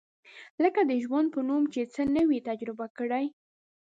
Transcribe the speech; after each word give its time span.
لکه 0.63 0.81
د 0.89 0.91
ژوند 1.03 1.27
په 1.33 1.39
نوم 1.47 1.63
یې 1.75 1.83
څه 1.93 2.01
نه 2.15 2.23
وي 2.29 2.39
تجربه 2.49 2.85
کړي. 2.97 3.25